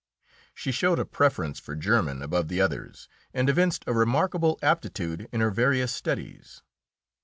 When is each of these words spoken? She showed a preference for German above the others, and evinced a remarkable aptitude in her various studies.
She 0.55 0.71
showed 0.71 0.97
a 0.97 1.05
preference 1.05 1.59
for 1.59 1.75
German 1.75 2.23
above 2.23 2.47
the 2.47 2.59
others, 2.59 3.07
and 3.35 3.47
evinced 3.47 3.83
a 3.85 3.93
remarkable 3.93 4.57
aptitude 4.63 5.29
in 5.31 5.41
her 5.41 5.51
various 5.51 5.93
studies. 5.93 6.63